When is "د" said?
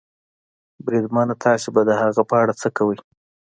1.85-1.91